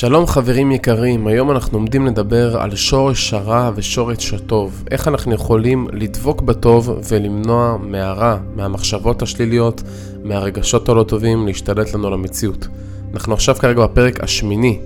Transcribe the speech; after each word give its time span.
שלום 0.00 0.26
חברים 0.26 0.72
יקרים, 0.72 1.26
היום 1.26 1.50
אנחנו 1.50 1.78
עומדים 1.78 2.06
לדבר 2.06 2.60
על 2.60 2.76
שורש 2.76 3.34
הרע 3.34 3.70
ושורש 3.74 4.34
הטוב. 4.34 4.84
איך 4.90 5.08
אנחנו 5.08 5.34
יכולים 5.34 5.86
לדבוק 5.92 6.42
בטוב 6.42 6.98
ולמנוע 7.08 7.76
מהרע, 7.80 8.38
מהמחשבות 8.54 9.22
השליליות, 9.22 9.82
מהרגשות 10.24 10.88
הלא 10.88 11.02
טובים, 11.02 11.46
להשתלט 11.46 11.94
לנו 11.94 12.06
על 12.06 12.12
המציאות. 12.12 12.68
אנחנו 13.12 13.34
עכשיו 13.34 13.54
כרגע 13.54 13.82
בפרק 13.86 14.24
השמיני 14.24 14.78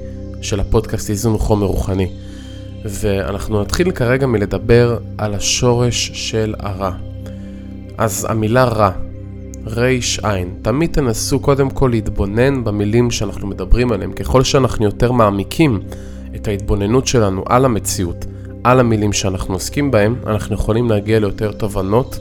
של 0.42 0.60
הפודקאסט 0.60 1.10
איזון 1.10 1.38
חומר 1.38 1.66
רוחני. 1.66 2.10
ואנחנו 2.84 3.62
נתחיל 3.62 3.90
כרגע 3.90 4.26
מלדבר 4.26 4.98
על 5.18 5.34
השורש 5.34 6.10
של 6.14 6.54
הרע. 6.58 6.92
אז 7.98 8.26
המילה 8.30 8.64
רע, 8.64 8.90
ריש 9.66 10.18
עין. 10.22 10.54
תמיד 10.62 10.92
תנסו 10.92 11.40
קודם 11.40 11.70
כל 11.70 11.88
להתבונן 11.92 12.64
במילים 12.64 13.10
שאנחנו 13.10 13.46
מדברים 13.46 13.92
עליהם. 13.92 14.12
ככל 14.12 14.44
שאנחנו 14.44 14.84
יותר 14.84 15.12
מעמיקים 15.12 15.80
את 16.36 16.48
ההתבוננות 16.48 17.06
שלנו 17.06 17.44
על 17.46 17.64
המציאות, 17.64 18.24
על 18.64 18.80
המילים 18.80 19.12
שאנחנו 19.12 19.54
עוסקים 19.54 19.90
בהם, 19.90 20.14
אנחנו 20.26 20.54
יכולים 20.54 20.90
להגיע 20.90 21.20
ליותר 21.20 21.52
תובנות, 21.52 22.18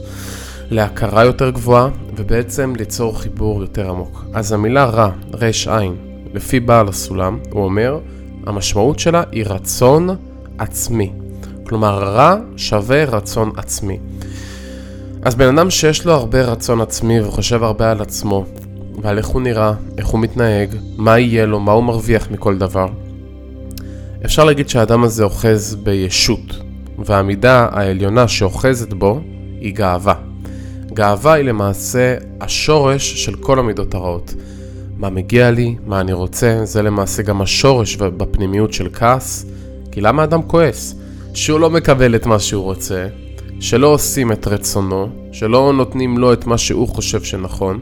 להכרה 0.70 1.24
יותר 1.24 1.50
גבוהה, 1.50 1.88
ובעצם 2.16 2.72
ליצור 2.78 3.20
חיבור 3.20 3.60
יותר 3.60 3.90
עמוק. 3.90 4.24
אז 4.32 4.52
המילה 4.52 4.84
רע, 4.84 5.10
ריש 5.34 5.68
עין, 5.68 5.96
לפי 6.34 6.60
בעל 6.60 6.88
הסולם, 6.88 7.38
הוא 7.50 7.64
אומר, 7.64 7.98
המשמעות 8.46 8.98
שלה 8.98 9.22
היא 9.32 9.44
רצון 9.46 10.08
עצמי. 10.58 11.12
כלומר, 11.66 11.98
רע 12.02 12.36
שווה 12.56 13.04
רצון 13.04 13.50
עצמי. 13.56 13.98
אז 15.22 15.34
בן 15.34 15.58
אדם 15.58 15.70
שיש 15.70 16.04
לו 16.04 16.12
הרבה 16.12 16.42
רצון 16.42 16.80
עצמי 16.80 17.20
וחושב 17.20 17.62
הרבה 17.62 17.90
על 17.90 18.00
עצמו, 18.00 18.44
ועל 19.02 19.18
איך 19.18 19.26
הוא 19.26 19.42
נראה, 19.42 19.72
איך 19.98 20.06
הוא 20.06 20.20
מתנהג, 20.20 20.68
מה 20.96 21.18
יהיה 21.18 21.46
לו, 21.46 21.60
מה 21.60 21.72
הוא 21.72 21.84
מרוויח 21.84 22.30
מכל 22.30 22.58
דבר, 22.58 22.86
אפשר 24.24 24.44
להגיד 24.44 24.68
שהאדם 24.68 25.04
הזה 25.04 25.24
אוחז 25.24 25.74
בישות, 25.74 26.60
והמידה 26.98 27.68
העליונה 27.72 28.28
שאוחזת 28.28 28.92
בו 28.92 29.20
היא 29.60 29.74
גאווה. 29.74 30.14
גאווה 30.92 31.32
היא 31.32 31.44
למעשה 31.44 32.16
השורש 32.40 33.24
של 33.24 33.34
כל 33.34 33.58
המידות 33.58 33.94
הרעות. 33.94 34.34
מה 34.96 35.10
מגיע 35.10 35.50
לי, 35.50 35.76
מה 35.86 36.00
אני 36.00 36.12
רוצה, 36.12 36.60
זה 36.64 36.82
למעשה 36.82 37.22
גם 37.22 37.42
השורש 37.42 37.96
בפנימיות 37.96 38.72
של 38.72 38.88
כעס. 38.92 39.46
כי 39.92 40.00
למה 40.00 40.24
אדם 40.24 40.42
כועס? 40.42 40.94
שהוא 41.34 41.60
לא 41.60 41.70
מקבל 41.70 42.14
את 42.14 42.26
מה 42.26 42.38
שהוא 42.38 42.64
רוצה, 42.64 43.06
שלא 43.62 43.86
עושים 43.86 44.32
את 44.32 44.46
רצונו, 44.46 45.08
שלא 45.32 45.72
נותנים 45.72 46.18
לו 46.18 46.32
את 46.32 46.46
מה 46.46 46.58
שהוא 46.58 46.88
חושב 46.88 47.22
שנכון, 47.22 47.80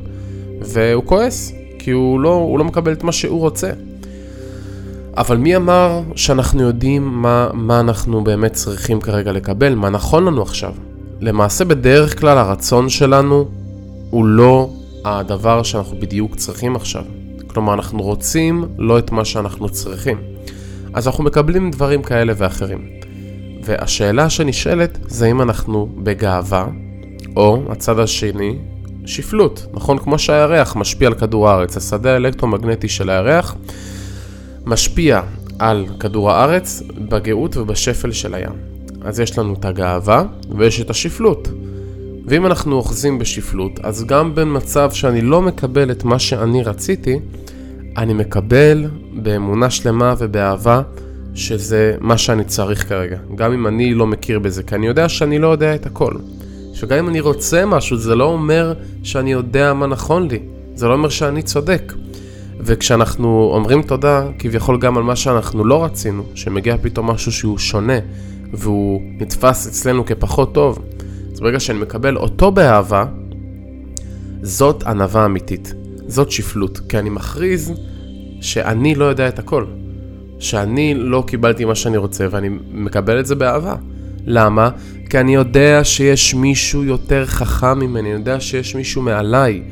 והוא 0.61 1.05
כועס, 1.05 1.53
כי 1.79 1.91
הוא 1.91 2.21
לא, 2.21 2.35
הוא 2.35 2.59
לא 2.59 2.65
מקבל 2.65 2.93
את 2.93 3.05
מה 3.05 3.13
שהוא 3.13 3.41
רוצה. 3.41 3.71
אבל 5.17 5.37
מי 5.37 5.57
אמר 5.57 6.01
שאנחנו 6.17 6.63
יודעים 6.63 7.03
מה, 7.03 7.49
מה 7.53 7.81
אנחנו 7.81 8.25
באמת 8.25 8.53
צריכים 8.53 9.01
כרגע 9.01 9.33
לקבל, 9.33 9.75
מה 9.75 9.91
נכון 9.91 10.25
לנו 10.25 10.43
עכשיו? 10.43 10.73
למעשה 11.21 11.65
בדרך 11.65 12.21
כלל 12.21 12.39
הרצון 12.39 12.89
שלנו 12.89 13.49
הוא 14.11 14.25
לא 14.25 14.71
הדבר 15.05 15.63
שאנחנו 15.63 16.01
בדיוק 16.01 16.37
צריכים 16.37 16.77
עכשיו. 16.77 17.05
כלומר, 17.47 17.75
אנחנו 17.75 18.03
רוצים 18.03 18.65
לא 18.79 18.99
את 18.99 19.13
מה 19.13 19.25
שאנחנו 19.25 19.69
צריכים. 19.69 20.19
אז 20.95 21.07
אנחנו 21.07 21.25
מקבלים 21.25 21.71
דברים 21.71 22.03
כאלה 22.03 22.33
ואחרים. 22.37 23.01
והשאלה 23.65 24.31
שנשאלת 24.31 24.99
זה 25.09 25.27
אם 25.27 25.43
אנחנו 25.43 25.89
בגאווה, 25.97 26.67
או 27.37 27.63
הצד 27.69 27.99
השני, 27.99 28.59
שפלות. 29.07 29.67
נכון? 29.73 29.99
כמו 29.99 30.19
שהירח 30.19 30.77
משפיע 30.77 31.09
על 31.09 31.15
כדור 31.15 31.49
הארץ, 31.49 31.77
השדה 31.77 32.13
האלקטרומגנטי 32.13 32.89
של 32.89 33.11
הירח 33.11 33.57
משפיע 34.67 35.21
על 35.59 35.87
כדור 36.01 36.31
הארץ 36.31 36.83
בגאות 36.99 37.57
ובשפל 37.57 38.13
של 38.13 38.35
הים. 38.35 38.53
אז 39.03 39.21
יש 39.21 39.39
לנו 39.39 39.55
את 39.55 39.65
הגאווה 39.65 40.25
ויש 40.59 40.81
את 40.81 40.91
השפלות. 40.91 41.49
ואם 42.27 42.47
אנחנו 42.47 42.77
אוחזים 42.77 43.19
בשפלות, 43.19 43.81
אז 43.83 44.05
גם 44.05 44.35
במצב 44.35 44.91
שאני 44.93 45.21
לא 45.21 45.43
מקבל 45.43 45.91
את 45.91 46.05
מה 46.05 46.19
שאני 46.19 46.63
רציתי, 46.63 47.19
אני 47.97 48.15
מקבל 48.15 48.85
באמונה 49.13 49.71
שלמה 49.71 50.15
ובאהבה 50.19 50.83
שזה 51.35 51.97
מה 52.01 52.19
שאני 52.19 52.45
צריך 52.45 52.89
כרגע, 52.89 53.19
גם 53.35 53.53
אם 53.53 53.67
אני 53.67 53.95
לא 53.95 54.07
מכיר 54.07 54.39
בזה, 54.39 54.63
כי 54.63 54.75
אני 54.75 54.87
יודע 54.87 55.09
שאני 55.09 55.39
לא 55.39 55.49
יודע 55.49 55.75
את 55.75 55.87
הכל. 55.87 56.15
שגם 56.75 56.99
אם 56.99 57.09
אני 57.09 57.21
רוצה 57.21 57.67
משהו, 57.67 57.97
זה 57.97 58.15
לא 58.15 58.25
אומר 58.25 58.75
שאני 59.03 59.33
יודע 59.33 59.73
מה 59.73 59.87
נכון 59.87 60.29
לי, 60.29 60.39
זה 60.75 60.89
לא 60.89 60.93
אומר 60.93 61.09
שאני 61.09 61.43
צודק. 61.43 61.93
וכשאנחנו 62.61 63.51
אומרים 63.55 63.83
תודה, 63.83 64.27
כביכול 64.39 64.79
גם 64.79 64.97
על 64.97 65.03
מה 65.03 65.17
שאנחנו 65.17 65.65
לא 65.65 65.85
רצינו, 65.85 66.23
שמגיע 66.35 66.77
פתאום 66.83 67.11
משהו 67.11 67.33
שהוא 67.33 67.59
שונה, 67.59 67.99
והוא 68.53 69.01
נתפס 69.19 69.67
אצלנו 69.67 70.07
כפחות 70.07 70.55
טוב, 70.55 70.79
אז 71.33 71.41
ברגע 71.41 71.61
שאני 71.61 71.79
מקבל 71.79 72.17
אותו 72.17 72.51
באהבה, 72.51 73.05
זאת 74.43 74.83
ענווה 74.83 75.25
אמיתית, 75.25 75.75
זאת 76.07 76.31
שפלות, 76.31 76.81
כי 76.89 76.99
אני 76.99 77.11
מכריז 77.11 77.73
שאני 78.41 78.95
לא 78.95 79.05
יודע 79.05 79.29
את 79.29 79.39
הכל. 79.39 79.65
שאני 80.41 80.95
לא 80.95 81.25
קיבלתי 81.27 81.65
מה 81.65 81.75
שאני 81.75 81.97
רוצה 81.97 82.27
ואני 82.31 82.49
מקבל 82.73 83.21
את 83.21 83.27
זה 83.27 83.35
באהבה. 83.35 83.75
למה? 84.27 84.71
כי 85.11 85.19
אני 85.19 85.35
יודע 85.35 85.85
שיש 85.85 86.35
מישהו 86.35 86.85
יותר 86.85 87.27
חכם 87.27 87.79
ממני, 87.79 88.11
אני 88.11 88.19
יודע 88.19 88.41
שיש 88.41 88.75
מישהו 88.75 89.03
מעליי, 89.03 89.63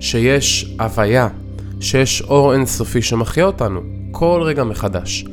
שיש 0.00 0.76
הוויה, 0.80 1.28
שיש 1.80 2.22
אור 2.22 2.54
אינסופי 2.54 3.02
שמחיה 3.02 3.44
אותנו 3.44 3.80
כל 4.10 4.40
רגע 4.44 4.64
מחדש. 4.64 5.24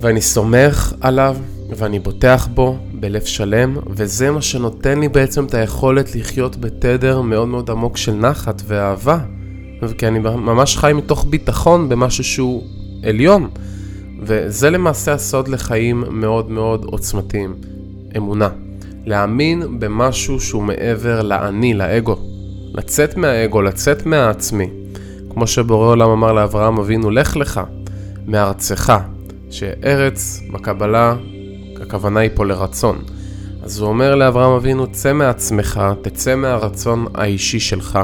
ואני 0.00 0.20
סומך 0.20 0.92
עליו 1.00 1.36
ואני 1.76 1.98
בוטח 1.98 2.48
בו 2.54 2.78
בלב 2.92 3.24
שלם, 3.24 3.76
וזה 3.90 4.30
מה 4.30 4.42
שנותן 4.42 5.00
לי 5.00 5.08
בעצם 5.08 5.44
את 5.44 5.54
היכולת 5.54 6.14
לחיות 6.14 6.56
בתדר 6.56 7.20
מאוד 7.20 7.48
מאוד 7.48 7.70
עמוק 7.70 7.96
של 7.96 8.12
נחת 8.12 8.62
ואהבה. 8.66 9.18
כי 9.98 10.06
אני 10.06 10.18
ממש 10.18 10.76
חי 10.76 10.92
מתוך 10.94 11.26
ביטחון 11.30 11.88
במשהו 11.88 12.24
שהוא 12.24 12.62
עליון. 13.02 13.48
וזה 14.22 14.70
למעשה 14.70 15.12
הסוד 15.12 15.48
לחיים 15.48 16.04
מאוד 16.10 16.50
מאוד 16.50 16.84
עוצמתיים. 16.84 17.54
אמונה. 18.16 18.48
להאמין 19.06 19.80
במשהו 19.80 20.40
שהוא 20.40 20.62
מעבר 20.62 21.22
לאני, 21.22 21.74
לאגו. 21.74 22.16
לצאת 22.74 23.16
מהאגו, 23.16 23.62
לצאת 23.62 24.06
מהעצמי. 24.06 24.70
כמו 25.30 25.46
שבורא 25.46 25.86
עולם 25.86 26.10
אמר 26.10 26.32
לאברהם 26.32 26.78
אבינו, 26.78 27.10
לך 27.10 27.36
לך 27.36 27.60
מארצך, 28.26 28.92
שארץ 29.50 30.40
בקבלה, 30.52 31.14
הכוונה 31.82 32.20
היא 32.20 32.30
פה 32.34 32.44
לרצון. 32.44 32.98
אז 33.62 33.78
הוא 33.78 33.88
אומר 33.88 34.14
לאברהם 34.14 34.52
אבינו, 34.52 34.86
צא 34.92 35.12
מעצמך, 35.12 35.80
תצא 36.02 36.34
מהרצון 36.34 37.06
האישי 37.14 37.60
שלך, 37.60 37.98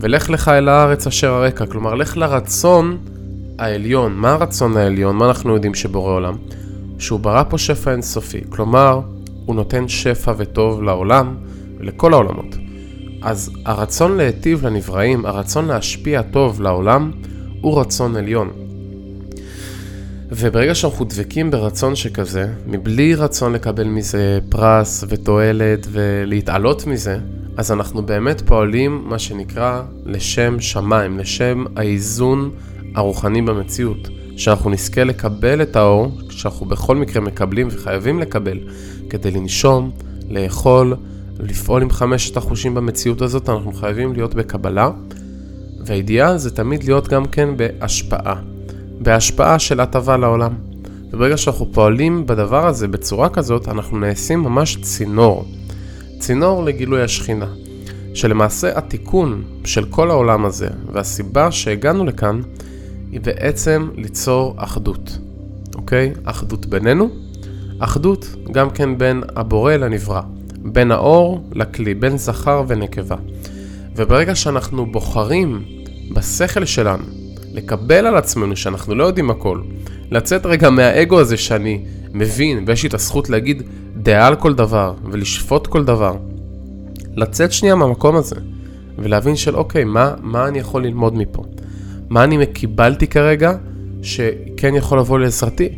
ולך 0.00 0.30
לך 0.30 0.48
אל 0.48 0.68
הארץ 0.68 1.06
אשר 1.06 1.32
הרקע. 1.32 1.66
כלומר, 1.66 1.94
לך 1.94 2.16
לרצון 2.16 2.98
העליון, 3.62 4.12
מה 4.16 4.32
הרצון 4.32 4.76
העליון? 4.76 5.16
מה 5.16 5.26
אנחנו 5.26 5.54
יודעים 5.54 5.74
שבורא 5.74 6.12
עולם? 6.12 6.36
שהוא 6.98 7.20
ברא 7.20 7.42
פה 7.48 7.58
שפע 7.58 7.92
אינסופי, 7.92 8.40
כלומר, 8.48 9.00
הוא 9.46 9.56
נותן 9.56 9.88
שפע 9.88 10.32
וטוב 10.36 10.82
לעולם 10.82 11.34
ולכל 11.78 12.12
העולמות. 12.12 12.56
אז 13.22 13.50
הרצון 13.64 14.16
להיטיב 14.16 14.66
לנבראים, 14.66 15.26
הרצון 15.26 15.66
להשפיע 15.66 16.22
טוב 16.22 16.62
לעולם, 16.62 17.10
הוא 17.60 17.80
רצון 17.80 18.16
עליון. 18.16 18.50
וברגע 20.30 20.74
שאנחנו 20.74 21.04
דבקים 21.04 21.50
ברצון 21.50 21.96
שכזה, 21.96 22.46
מבלי 22.66 23.14
רצון 23.14 23.52
לקבל 23.52 23.84
מזה 23.84 24.38
פרס 24.48 25.04
ותועלת 25.08 25.86
ולהתעלות 25.90 26.86
מזה, 26.86 27.18
אז 27.56 27.72
אנחנו 27.72 28.02
באמת 28.02 28.40
פועלים 28.40 29.02
מה 29.06 29.18
שנקרא 29.18 29.82
לשם 30.06 30.60
שמיים, 30.60 31.18
לשם 31.18 31.64
האיזון 31.76 32.50
הרוחני 32.94 33.42
במציאות, 33.42 34.08
שאנחנו 34.36 34.70
נזכה 34.70 35.04
לקבל 35.04 35.62
את 35.62 35.76
האור, 35.76 36.12
שאנחנו 36.30 36.66
בכל 36.66 36.96
מקרה 36.96 37.22
מקבלים 37.22 37.68
וחייבים 37.70 38.18
לקבל, 38.18 38.58
כדי 39.10 39.30
לנשום, 39.30 39.90
לאכול, 40.28 40.96
לפעול 41.40 41.82
עם 41.82 41.90
חמשת 41.90 42.36
החושים 42.36 42.74
במציאות 42.74 43.22
הזאת, 43.22 43.48
אנחנו 43.48 43.72
חייבים 43.72 44.12
להיות 44.12 44.34
בקבלה, 44.34 44.90
והאידיאל 45.86 46.36
זה 46.36 46.50
תמיד 46.50 46.84
להיות 46.84 47.08
גם 47.08 47.24
כן 47.24 47.56
בהשפעה, 47.56 48.34
בהשפעה 49.00 49.58
של 49.58 49.80
הטבה 49.80 50.16
לעולם. 50.16 50.52
וברגע 51.12 51.36
שאנחנו 51.36 51.72
פועלים 51.72 52.26
בדבר 52.26 52.66
הזה 52.66 52.88
בצורה 52.88 53.28
כזאת, 53.28 53.68
אנחנו 53.68 53.98
נעשים 53.98 54.40
ממש 54.40 54.78
צינור. 54.82 55.44
צינור 56.18 56.64
לגילוי 56.64 57.02
השכינה. 57.02 57.46
שלמעשה 58.14 58.78
התיקון 58.78 59.42
של 59.64 59.84
כל 59.84 60.10
העולם 60.10 60.44
הזה, 60.44 60.68
והסיבה 60.92 61.52
שהגענו 61.52 62.04
לכאן, 62.04 62.40
היא 63.12 63.20
בעצם 63.20 63.88
ליצור 63.96 64.54
אחדות, 64.56 65.18
אוקיי? 65.74 66.12
אחדות 66.24 66.66
בינינו, 66.66 67.08
אחדות 67.78 68.26
גם 68.52 68.70
כן 68.70 68.98
בין 68.98 69.22
הבורא 69.36 69.72
לנברא, 69.72 70.20
בין 70.62 70.90
האור 70.90 71.44
לכלי, 71.52 71.94
בין 71.94 72.18
זכר 72.18 72.64
ונקבה. 72.68 73.16
וברגע 73.96 74.34
שאנחנו 74.34 74.86
בוחרים 74.86 75.62
בשכל 76.14 76.64
שלנו 76.64 77.04
לקבל 77.52 78.06
על 78.06 78.16
עצמנו 78.16 78.56
שאנחנו 78.56 78.94
לא 78.94 79.04
יודעים 79.04 79.30
הכל, 79.30 79.60
לצאת 80.10 80.46
רגע 80.46 80.70
מהאגו 80.70 81.20
הזה 81.20 81.36
שאני 81.36 81.84
מבין 82.12 82.64
ויש 82.66 82.82
לי 82.82 82.88
את 82.88 82.94
הזכות 82.94 83.30
להגיד 83.30 83.62
דעה 83.96 84.26
על 84.26 84.36
כל 84.36 84.54
דבר 84.54 84.94
ולשפוט 85.10 85.66
כל 85.66 85.84
דבר. 85.84 86.16
לצאת 87.16 87.52
שנייה 87.52 87.74
מהמקום 87.74 88.16
הזה 88.16 88.36
ולהבין 88.98 89.36
של 89.36 89.56
אוקיי, 89.56 89.84
מה, 89.84 90.14
מה 90.20 90.48
אני 90.48 90.58
יכול 90.58 90.84
ללמוד 90.84 91.14
מפה? 91.14 91.44
מה 92.12 92.24
אני 92.24 92.46
קיבלתי 92.46 93.06
כרגע 93.06 93.52
שכן 94.02 94.74
יכול 94.74 94.98
לבוא 94.98 95.18
לעזרתי? 95.18 95.68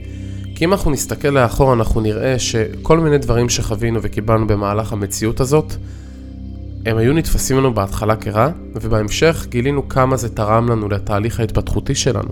כי 0.55 0.65
אם 0.65 0.73
אנחנו 0.73 0.91
נסתכל 0.91 1.29
לאחור 1.29 1.73
אנחנו 1.73 2.01
נראה 2.01 2.39
שכל 2.39 2.99
מיני 2.99 3.19
דברים 3.19 3.49
שחווינו 3.49 4.01
וקיבלנו 4.03 4.47
במהלך 4.47 4.93
המציאות 4.93 5.41
הזאת 5.41 5.75
הם 6.87 6.97
היו 6.97 7.13
נתפסים 7.13 7.59
לנו 7.59 7.75
בהתחלה 7.75 8.17
כרע, 8.17 8.49
ובהמשך 8.75 9.47
גילינו 9.49 9.89
כמה 9.89 10.17
זה 10.17 10.29
תרם 10.29 10.69
לנו 10.71 10.89
לתהליך 10.89 11.41
ההתפתחותי 11.41 11.95
שלנו. 11.95 12.29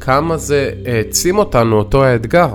כמה 0.00 0.36
זה 0.36 0.70
העצים 0.86 1.38
אותנו, 1.38 1.76
אותו 1.76 2.04
האתגר. 2.04 2.48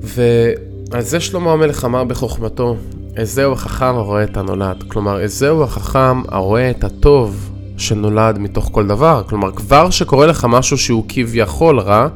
ועל 0.00 1.02
זה 1.02 1.20
שלמה 1.20 1.52
המלך 1.52 1.84
אמר 1.84 2.04
בחוכמתו, 2.04 2.76
איזהו 3.16 3.52
החכם 3.52 3.94
הרואה 3.94 4.24
את 4.24 4.36
הנולד. 4.36 4.84
כלומר, 4.88 5.20
איזהו 5.20 5.62
החכם 5.62 6.22
הרואה 6.28 6.70
את 6.70 6.84
הטוב 6.84 7.55
שנולד 7.76 8.38
מתוך 8.38 8.68
כל 8.72 8.86
דבר. 8.86 9.22
כלומר, 9.28 9.52
כבר 9.52 9.90
שקורה 9.90 10.26
לך 10.26 10.46
משהו 10.50 10.78
שהוא 10.78 11.04
כביכול 11.08 11.80
רע, 11.80 12.08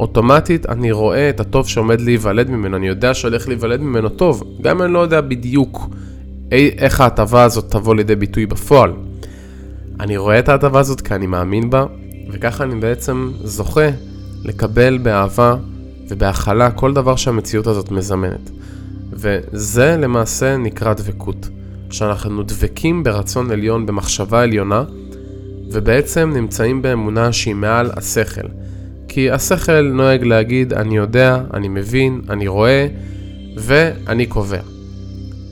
אוטומטית 0.00 0.66
אני 0.66 0.92
רואה 0.92 1.28
את 1.28 1.40
הטוב 1.40 1.68
שעומד 1.68 2.00
להיוולד 2.00 2.50
ממנו, 2.50 2.76
אני 2.76 2.88
יודע 2.88 3.14
שהולך 3.14 3.48
להיוולד 3.48 3.80
ממנו 3.80 4.08
טוב, 4.08 4.42
גם 4.60 4.76
אם 4.76 4.82
אני 4.82 4.92
לא 4.92 4.98
יודע 4.98 5.20
בדיוק 5.20 5.88
איך 6.52 7.00
ההטבה 7.00 7.42
הזאת 7.42 7.70
תבוא 7.70 7.94
לידי 7.94 8.16
ביטוי 8.16 8.46
בפועל. 8.46 8.92
אני 10.00 10.16
רואה 10.16 10.38
את 10.38 10.48
ההטבה 10.48 10.80
הזאת 10.80 11.00
כי 11.00 11.14
אני 11.14 11.26
מאמין 11.26 11.70
בה, 11.70 11.86
וככה 12.30 12.64
אני 12.64 12.74
בעצם 12.74 13.30
זוכה 13.44 13.88
לקבל 14.44 14.98
באהבה 14.98 15.56
ובהכלה 16.08 16.70
כל 16.70 16.94
דבר 16.94 17.16
שהמציאות 17.16 17.66
הזאת 17.66 17.90
מזמנת. 17.90 18.50
וזה 19.12 19.96
למעשה 20.00 20.56
נקרא 20.56 20.92
דבקות. 20.92 21.48
שאנחנו 21.92 22.42
דבקים 22.42 23.02
ברצון 23.02 23.50
עליון, 23.50 23.86
במחשבה 23.86 24.42
עליונה, 24.42 24.84
ובעצם 25.72 26.32
נמצאים 26.34 26.82
באמונה 26.82 27.32
שהיא 27.32 27.54
מעל 27.54 27.90
השכל. 27.96 28.48
כי 29.08 29.30
השכל 29.30 29.82
נוהג 29.82 30.24
להגיד, 30.24 30.72
אני 30.72 30.96
יודע, 30.96 31.40
אני 31.54 31.68
מבין, 31.68 32.20
אני 32.30 32.46
רואה, 32.46 32.86
ואני 33.56 34.26
קובע. 34.26 34.60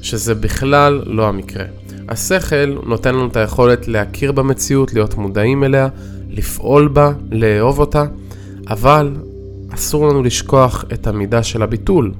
שזה 0.02 0.34
בכלל 0.34 1.02
לא 1.06 1.28
המקרה. 1.28 1.64
השכל 2.08 2.78
נותן 2.86 3.14
לנו 3.14 3.26
את 3.26 3.36
היכולת 3.36 3.88
להכיר 3.88 4.32
במציאות, 4.32 4.94
להיות 4.94 5.14
מודעים 5.14 5.64
אליה, 5.64 5.88
לפעול 6.28 6.88
בה, 6.88 7.12
לאהוב 7.30 7.78
אותה, 7.78 8.04
אבל 8.68 9.16
אסור 9.74 10.08
לנו 10.08 10.22
לשכוח 10.22 10.84
את 10.92 11.06
המידה 11.06 11.42
של 11.42 11.62
הביטול, 11.62 12.12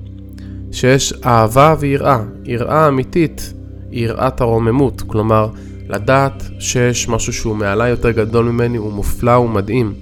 שיש 0.73 1.13
אהבה 1.25 1.75
ויראה. 1.79 2.23
יראה 2.45 2.89
אמיתית 2.89 3.53
יראת 3.91 4.41
הרוממות, 4.41 5.03
כלומר, 5.07 5.49
לדעת 5.91 6.43
שיש 6.59 7.09
משהו 7.09 7.33
שהוא 7.33 7.57
מעלה 7.57 7.89
יותר 7.89 8.11
גדול 8.11 8.45
ממני, 8.45 8.77
הוא 8.77 8.93
מופלא 8.93 9.31
ומדהים, 9.31 9.95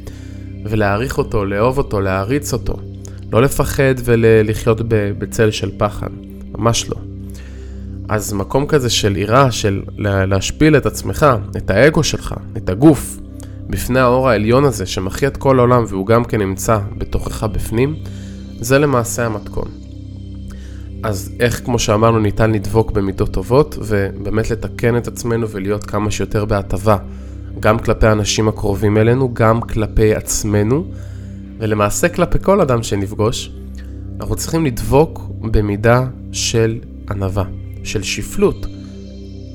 ולהעריך 0.65 1.19
אותו, 1.19 1.45
לאהוב 1.45 1.79
אותו, 1.79 2.01
להעריץ 2.01 2.53
אותו. 2.53 2.77
לא 3.33 3.43
לפחד 3.43 3.95
ולחיות 4.05 4.81
בצל 4.89 5.51
של 5.51 5.71
פחד, 5.77 6.09
ממש 6.59 6.89
לא. 6.89 6.97
אז 8.09 8.33
מקום 8.33 8.67
כזה 8.67 8.91
של 8.91 9.17
יראה, 9.17 9.51
של 9.51 9.83
להשפיל 9.99 10.77
את 10.77 10.87
עצמך, 10.87 11.27
את 11.57 11.71
האגו 11.71 12.03
שלך, 12.03 12.35
את 12.57 12.69
הגוף, 12.69 13.19
בפני 13.67 14.01
האור 14.01 14.29
העליון 14.29 14.65
הזה 14.65 14.87
שמחיה 14.87 15.29
את 15.29 15.37
כל 15.37 15.59
העולם 15.59 15.85
והוא 15.89 16.07
גם 16.07 16.25
כן 16.25 16.41
נמצא 16.41 16.79
בתוכך 16.99 17.45
בפנים, 17.45 17.97
זה 18.61 18.79
למעשה 18.79 19.27
המתכון. 19.27 19.88
אז 21.03 21.33
איך, 21.41 21.65
כמו 21.65 21.79
שאמרנו, 21.79 22.19
ניתן 22.19 22.51
לדבוק 22.51 22.91
במידות 22.91 23.31
טובות 23.33 23.79
ובאמת 23.81 24.51
לתקן 24.51 24.97
את 24.97 25.09
עצמנו 25.09 25.49
ולהיות 25.49 25.85
כמה 25.85 26.11
שיותר 26.11 26.45
בהטבה, 26.45 26.97
גם 27.61 27.79
כלפי 27.79 28.07
האנשים 28.07 28.49
הקרובים 28.49 28.97
אלינו, 28.99 29.35
גם 29.35 29.61
כלפי 29.61 30.15
עצמנו, 30.15 30.85
ולמעשה 31.59 32.09
כלפי 32.09 32.39
כל 32.43 32.61
אדם 32.61 32.83
שנפגוש, 32.83 33.53
אנחנו 34.21 34.37
צריכים 34.37 34.67
לדבוק 34.67 35.23
במידה 35.41 36.07
של 36.33 36.79
ענווה. 37.11 37.45
של 37.85 38.03
שפלות. 38.03 38.67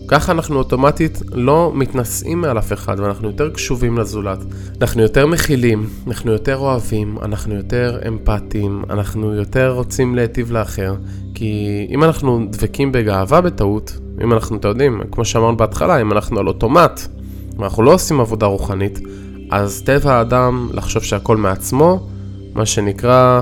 ככה 0.07 0.31
אנחנו 0.31 0.57
אוטומטית 0.57 1.21
לא 1.31 1.71
מתנשאים 1.75 2.41
מעל 2.41 2.57
אף 2.57 2.73
אחד 2.73 2.99
ואנחנו 2.99 3.27
יותר 3.27 3.49
קשובים 3.49 3.97
לזולת. 3.97 4.39
אנחנו 4.81 5.01
יותר 5.01 5.27
מכילים, 5.27 5.89
אנחנו 6.07 6.31
יותר 6.31 6.57
אוהבים, 6.57 7.17
אנחנו 7.21 7.55
יותר 7.55 7.99
אמפתיים, 8.07 8.83
אנחנו 8.89 9.35
יותר 9.35 9.71
רוצים 9.71 10.15
להיטיב 10.15 10.51
לאחר. 10.51 10.95
כי 11.33 11.85
אם 11.89 12.03
אנחנו 12.03 12.45
דבקים 12.49 12.91
בגאווה 12.91 13.41
בטעות, 13.41 13.97
אם 14.23 14.33
אנחנו, 14.33 14.57
אתם 14.57 14.67
יודעים, 14.67 15.01
כמו 15.11 15.25
שאמרנו 15.25 15.57
בהתחלה, 15.57 16.01
אם 16.01 16.11
אנחנו 16.11 16.39
על 16.39 16.47
אוטומט, 16.47 17.01
ואנחנו 17.57 17.83
לא 17.83 17.93
עושים 17.93 18.19
עבודה 18.19 18.45
רוחנית, 18.45 18.99
אז 19.51 19.83
טבע 19.85 20.13
האדם 20.13 20.69
לחשוב 20.73 21.03
שהכל 21.03 21.37
מעצמו, 21.37 22.07
מה 22.53 22.65
שנקרא 22.65 23.41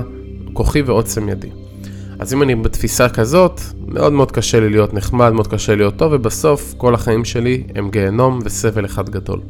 כוחי 0.52 0.82
ועוצם 0.82 1.28
ידי. 1.28 1.50
אז 2.18 2.34
אם 2.34 2.42
אני 2.42 2.54
בתפיסה 2.54 3.08
כזאת, 3.08 3.60
מאוד 3.92 4.12
מאוד 4.12 4.32
קשה 4.32 4.60
לי 4.60 4.70
להיות 4.70 4.94
נחמד, 4.94 5.30
מאוד 5.30 5.46
קשה 5.46 5.74
להיות 5.74 5.96
טוב, 5.96 6.12
ובסוף 6.12 6.74
כל 6.76 6.94
החיים 6.94 7.24
שלי 7.24 7.62
הם 7.74 7.90
גיהנום 7.90 8.38
וסבל 8.44 8.84
אחד 8.84 9.10
גדול. 9.10 9.40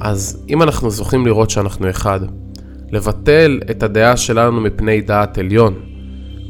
אז 0.00 0.44
אם 0.48 0.62
אנחנו 0.62 0.90
זוכים 0.90 1.26
לראות 1.26 1.50
שאנחנו 1.50 1.90
אחד, 1.90 2.20
לבטל 2.90 3.60
את 3.70 3.82
הדעה 3.82 4.16
שלנו 4.16 4.60
מפני 4.60 5.00
דעת 5.00 5.38
עליון, 5.38 5.74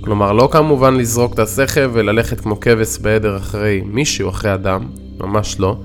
כלומר 0.00 0.32
לא 0.32 0.48
כמובן 0.52 0.94
לזרוק 0.96 1.34
את 1.34 1.38
השכל 1.38 1.88
וללכת 1.92 2.40
כמו 2.40 2.60
כבש 2.60 2.98
בעדר 2.98 3.36
אחרי 3.36 3.82
מישהו, 3.86 4.28
אחרי 4.28 4.54
אדם, 4.54 4.86
ממש 5.20 5.60
לא. 5.60 5.76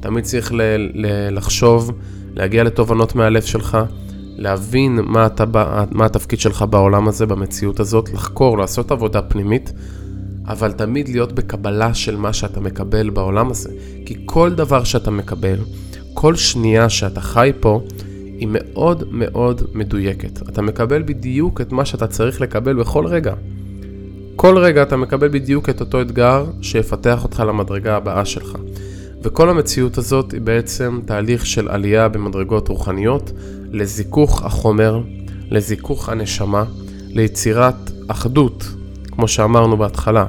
תמיד 0.00 0.24
צריך 0.24 0.52
ל- 0.52 0.90
ל- 0.94 1.36
לחשוב, 1.36 1.92
להגיע 2.34 2.64
לתובנות 2.64 3.14
מהלב 3.14 3.42
שלך, 3.42 3.78
להבין 4.36 4.98
מה, 5.04 5.26
אתה, 5.26 5.44
מה 5.90 6.04
התפקיד 6.04 6.40
שלך 6.40 6.64
בעולם 6.70 7.08
הזה, 7.08 7.26
במציאות 7.26 7.80
הזאת, 7.80 8.12
לחקור, 8.12 8.58
לעשות 8.58 8.90
עבודה 8.90 9.22
פנימית, 9.22 9.72
אבל 10.48 10.72
תמיד 10.72 11.08
להיות 11.08 11.32
בקבלה 11.32 11.94
של 11.94 12.16
מה 12.16 12.32
שאתה 12.32 12.60
מקבל 12.60 13.10
בעולם 13.10 13.50
הזה. 13.50 13.70
כי 14.06 14.16
כל 14.24 14.54
דבר 14.54 14.84
שאתה 14.84 15.10
מקבל, 15.10 15.58
כל 16.14 16.34
שנייה 16.34 16.88
שאתה 16.88 17.20
חי 17.20 17.52
פה, 17.60 17.80
היא 18.38 18.48
מאוד 18.50 19.04
מאוד 19.10 19.62
מדויקת. 19.74 20.48
אתה 20.48 20.62
מקבל 20.62 21.02
בדיוק 21.02 21.60
את 21.60 21.72
מה 21.72 21.84
שאתה 21.84 22.06
צריך 22.06 22.40
לקבל 22.40 22.74
בכל 22.74 23.06
רגע. 23.06 23.34
כל 24.36 24.58
רגע 24.58 24.82
אתה 24.82 24.96
מקבל 24.96 25.28
בדיוק 25.28 25.68
את 25.68 25.80
אותו 25.80 26.02
אתגר 26.02 26.44
שיפתח 26.60 27.24
אותך 27.24 27.42
למדרגה 27.46 27.96
הבאה 27.96 28.24
שלך. 28.24 28.56
וכל 29.22 29.50
המציאות 29.50 29.98
הזאת 29.98 30.32
היא 30.32 30.40
בעצם 30.40 31.00
תהליך 31.04 31.46
של 31.46 31.68
עלייה 31.68 32.08
במדרגות 32.08 32.68
רוחניות, 32.68 33.32
לזיכוך 33.72 34.44
החומר, 34.44 35.00
לזיכוך 35.50 36.08
הנשמה, 36.08 36.64
ליצירת 37.08 37.90
אחדות, 38.08 38.64
כמו 39.10 39.28
שאמרנו 39.28 39.76
בהתחלה, 39.76 40.26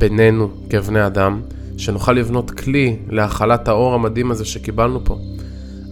בינינו 0.00 0.50
כבני 0.70 1.06
אדם, 1.06 1.40
שנוכל 1.76 2.12
לבנות 2.12 2.50
כלי 2.50 2.96
להכלת 3.08 3.68
האור 3.68 3.94
המדהים 3.94 4.30
הזה 4.30 4.44
שקיבלנו 4.44 5.04
פה. 5.04 5.18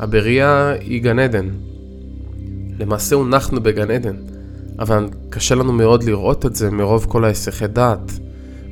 הבריאה 0.00 0.71
היא 0.71 1.03
גן 1.03 1.19
עדן. 1.19 1.49
למעשה 2.79 3.17
הונחנו 3.17 3.61
בגן 3.61 3.91
עדן, 3.91 4.17
אבל 4.79 5.09
קשה 5.31 5.55
לנו 5.55 5.73
מאוד 5.73 6.05
לראות 6.05 6.47
את 6.47 6.57
זה 6.57 6.71
מרוב 6.71 7.07
כל 7.09 7.25
ההיסחי 7.25 7.67
דעת, 7.67 8.12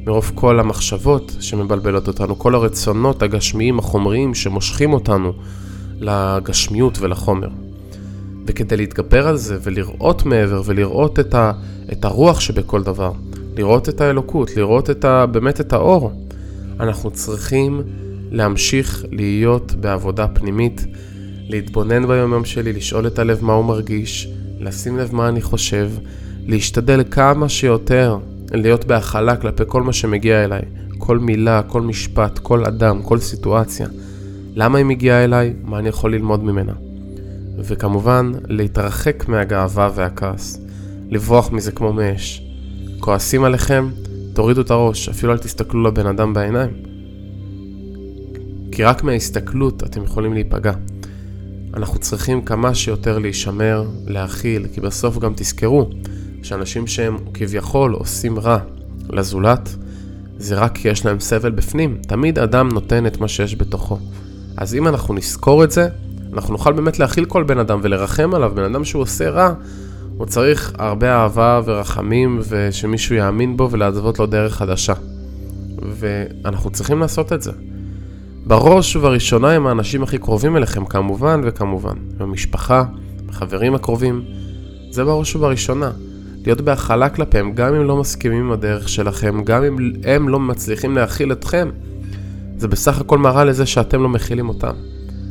מרוב 0.06 0.32
כל 0.34 0.60
המחשבות 0.60 1.36
שמבלבלות 1.40 2.08
אותנו, 2.08 2.38
כל 2.38 2.54
הרצונות 2.54 3.22
הגשמיים 3.22 3.78
החומריים 3.78 4.34
שמושכים 4.34 4.92
אותנו 4.92 5.32
לגשמיות 6.00 6.98
ולחומר. 6.98 7.48
וכדי 8.46 8.76
להתגבר 8.76 9.28
על 9.28 9.36
זה 9.36 9.58
ולראות 9.62 10.26
מעבר 10.26 10.62
ולראות 10.64 11.20
את, 11.20 11.34
ה, 11.34 11.52
את 11.92 12.04
הרוח 12.04 12.40
שבכל 12.40 12.82
דבר, 12.82 13.12
לראות 13.56 13.88
את 13.88 14.00
האלוקות, 14.00 14.56
לראות 14.56 14.90
את 14.90 15.04
ה, 15.04 15.26
באמת 15.26 15.60
את 15.60 15.72
האור, 15.72 16.12
אנחנו 16.80 17.10
צריכים 17.10 17.82
להמשיך 18.30 19.04
להיות 19.10 19.74
בעבודה 19.74 20.28
פנימית, 20.28 20.86
להתבונן 21.48 22.08
ביום 22.08 22.44
שלי, 22.44 22.72
לשאול 22.72 23.06
את 23.06 23.18
הלב 23.18 23.44
מה 23.44 23.52
הוא 23.52 23.64
מרגיש, 23.64 24.28
לשים 24.60 24.98
לב 24.98 25.14
מה 25.14 25.28
אני 25.28 25.42
חושב, 25.42 25.90
להשתדל 26.46 27.02
כמה 27.10 27.48
שיותר 27.48 28.18
להיות 28.52 28.84
בהכלה 28.84 29.36
כלפי 29.36 29.62
כל 29.66 29.82
מה 29.82 29.92
שמגיע 29.92 30.44
אליי, 30.44 30.62
כל 30.98 31.18
מילה, 31.18 31.62
כל 31.62 31.82
משפט, 31.82 32.38
כל 32.38 32.64
אדם, 32.64 33.02
כל 33.02 33.18
סיטואציה. 33.18 33.88
למה 34.54 34.78
היא 34.78 34.86
מגיעה 34.86 35.24
אליי? 35.24 35.54
מה 35.62 35.78
אני 35.78 35.88
יכול 35.88 36.14
ללמוד 36.14 36.44
ממנה? 36.44 36.72
וכמובן, 37.58 38.32
להתרחק 38.48 39.28
מהגאווה 39.28 39.90
והכעס. 39.94 40.60
לברוח 41.10 41.52
מזה 41.52 41.72
כמו 41.72 41.92
מאש. 41.92 42.45
כועסים 43.00 43.44
עליכם, 43.44 43.88
תורידו 44.32 44.60
את 44.60 44.70
הראש, 44.70 45.08
אפילו 45.08 45.32
אל 45.32 45.38
תסתכלו 45.38 45.82
לבן 45.82 46.06
אדם 46.06 46.34
בעיניים. 46.34 46.70
כי 48.72 48.84
רק 48.84 49.02
מההסתכלות 49.02 49.84
אתם 49.84 50.02
יכולים 50.02 50.32
להיפגע. 50.32 50.72
אנחנו 51.74 51.98
צריכים 51.98 52.42
כמה 52.42 52.74
שיותר 52.74 53.18
להישמר, 53.18 53.84
להכיל, 54.06 54.66
כי 54.74 54.80
בסוף 54.80 55.18
גם 55.18 55.32
תזכרו 55.36 55.90
שאנשים 56.42 56.86
שהם 56.86 57.16
כביכול 57.34 57.92
עושים 57.92 58.38
רע 58.38 58.58
לזולת, 59.10 59.76
זה 60.38 60.54
רק 60.54 60.78
כי 60.78 60.88
יש 60.88 61.06
להם 61.06 61.20
סבל 61.20 61.50
בפנים. 61.50 61.98
תמיד 62.08 62.38
אדם 62.38 62.68
נותן 62.68 63.06
את 63.06 63.20
מה 63.20 63.28
שיש 63.28 63.56
בתוכו. 63.56 63.98
אז 64.56 64.74
אם 64.74 64.88
אנחנו 64.88 65.14
נזכור 65.14 65.64
את 65.64 65.70
זה, 65.70 65.88
אנחנו 66.32 66.52
נוכל 66.52 66.72
באמת 66.72 66.98
להכיל 66.98 67.24
כל 67.24 67.42
בן 67.42 67.58
אדם 67.58 67.80
ולרחם 67.82 68.34
עליו. 68.34 68.52
בן 68.54 68.62
אדם 68.62 68.84
שהוא 68.84 69.02
עושה 69.02 69.30
רע, 69.30 69.54
הוא 70.16 70.26
צריך 70.26 70.72
הרבה 70.78 71.14
אהבה 71.14 71.60
ורחמים 71.64 72.40
ושמישהו 72.48 73.14
יאמין 73.14 73.56
בו 73.56 73.70
ולהדוות 73.70 74.18
לו 74.18 74.26
דרך 74.26 74.54
חדשה. 74.54 74.92
ואנחנו 75.78 76.70
צריכים 76.70 77.00
לעשות 77.00 77.32
את 77.32 77.42
זה. 77.42 77.52
בראש 78.46 78.96
ובראשונה 78.96 79.50
הם 79.50 79.66
האנשים 79.66 80.02
הכי 80.02 80.18
קרובים 80.18 80.56
אליכם, 80.56 80.84
כמובן 80.84 81.40
וכמובן. 81.44 81.96
המשפחה, 82.20 82.84
החברים 83.28 83.74
הקרובים, 83.74 84.24
זה 84.90 85.04
בראש 85.04 85.36
ובראשונה. 85.36 85.90
להיות 86.44 86.60
בהכלה 86.60 87.08
כלפיהם, 87.08 87.52
גם 87.52 87.74
אם 87.74 87.84
לא 87.84 87.96
מסכימים 87.96 88.44
עם 88.44 88.52
הדרך 88.52 88.88
שלכם, 88.88 89.44
גם 89.44 89.64
אם 89.64 89.76
הם 90.04 90.28
לא 90.28 90.40
מצליחים 90.40 90.94
להכיל 90.94 91.32
אתכם. 91.32 91.68
זה 92.56 92.68
בסך 92.68 93.00
הכל 93.00 93.18
מראה 93.18 93.44
לזה 93.44 93.66
שאתם 93.66 94.02
לא 94.02 94.08
מכילים 94.08 94.48
אותם. 94.48 94.74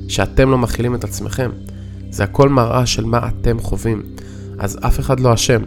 שאתם 0.07 0.51
לא 0.51 0.57
מכילים 0.57 0.95
את 0.95 1.03
עצמכם. 1.03 1.49
זה 2.09 2.23
הכל 2.23 2.49
מראה 2.49 2.85
של 2.85 3.05
מה 3.05 3.27
אתם 3.27 3.59
חווים. 3.59 4.14
אז 4.59 4.77
אף 4.81 4.99
אחד 4.99 5.19
לא 5.19 5.33
אשם. 5.33 5.61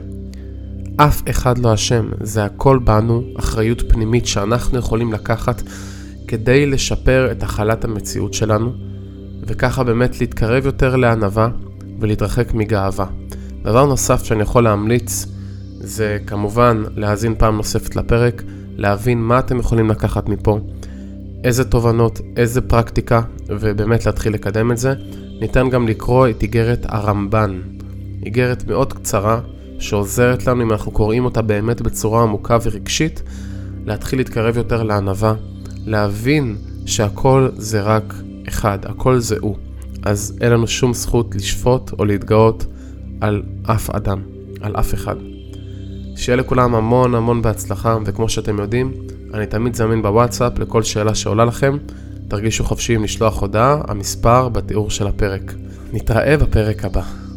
אף 0.97 1.23
אחד 1.31 1.59
לא 1.59 1.75
אשם. 1.75 2.09
זה 2.21 2.45
הכל 2.45 2.79
בנו, 2.79 3.23
אחריות 3.39 3.83
פנימית 3.89 4.27
שאנחנו 4.27 4.79
יכולים 4.79 5.13
לקחת 5.13 5.63
כדי 6.29 6.67
לשפר 6.67 7.33
את 7.33 7.43
הכלת 7.43 7.85
המציאות 7.85 8.35
שלנו, 8.35 8.73
וככה 9.47 9.85
באמת 9.85 10.21
להתקרב 10.21 10.67
יותר 10.67 10.97
לענווה 10.97 11.49
ולהתרחק 12.01 12.55
מגאווה. 12.55 13.07
דבר 13.63 13.87
נוסף 13.87 14.25
שאני 14.25 14.43
יכול 14.43 14.65
להמליץ 14.65 15.27
זה 15.81 16.19
כמובן 16.27 16.83
להאזין 16.97 17.35
פעם 17.39 17.57
נוספת 17.57 17.97
לפרק, 17.97 18.43
להבין 18.77 19.19
מה 19.19 19.39
אתם 19.39 19.59
יכולים 19.59 19.91
לקחת 19.91 20.29
מפה, 20.29 20.59
איזה 21.45 21.65
תובנות, 21.65 22.21
איזה 22.37 22.61
פרקטיקה, 22.61 23.23
ובאמת 23.49 24.07
להתחיל 24.07 24.35
לקדם 24.35 24.73
את 24.73 24.79
זה. 24.79 24.95
ניתן 25.41 25.71
גם 25.71 25.89
לקרוא 25.89 26.29
את 26.29 26.43
איגרת 26.43 26.87
הרמב"ן. 26.89 27.61
איגרת 28.29 28.65
מאוד 28.67 28.93
קצרה, 28.93 29.41
שעוזרת 29.79 30.47
לנו, 30.47 30.63
אם 30.63 30.73
אנחנו 30.73 30.93
קוראים 30.93 31.25
אותה 31.25 31.43
באמת 31.43 31.81
בצורה 31.81 32.23
עמוקה 32.23 32.59
ורגשית, 32.63 33.23
להתחיל 33.85 34.19
להתקרב 34.19 34.57
יותר 34.57 34.83
לענווה, 34.83 35.35
להבין 35.87 36.57
שהכל 36.87 37.49
זה 37.57 37.83
רק 37.83 38.15
אחד, 38.49 38.79
הכל 38.83 39.19
זה 39.19 39.37
הוא. 39.41 39.57
אז 40.03 40.39
אין 40.41 40.53
לנו 40.53 40.67
שום 40.67 40.95
זכות 40.95 41.35
לשפוט 41.35 41.93
או 41.99 42.05
להתגאות 42.05 42.67
על 43.21 43.43
אף 43.63 43.91
אדם, 43.91 44.23
על 44.61 44.77
אף 44.77 44.95
אחד. 44.95 45.17
שיהיה 46.17 46.37
לכולם 46.37 46.75
המון 46.75 47.15
המון 47.15 47.43
בהצלחה, 47.43 47.99
וכמו 48.05 48.29
שאתם 48.29 48.59
יודעים, 48.59 48.93
אני 49.35 49.47
תמיד 49.47 49.75
זמין 49.75 50.03
בוואטסאפ 50.03 50.59
לכל 50.59 50.83
שאלה 50.83 51.15
שעולה 51.15 51.45
לכם. 51.45 51.77
תרגישו 52.29 52.65
חופשיים 52.65 53.05
לשלוח 53.05 53.41
הודעה, 53.41 53.81
המספר 53.89 54.49
בתיאור 54.49 54.91
של 54.91 55.07
הפרק. 55.07 55.55
נתראה 55.93 56.37
בפרק 56.37 56.85
הבא. 56.85 57.28